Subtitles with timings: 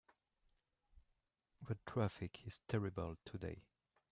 [1.67, 3.61] The traffic is terrible today.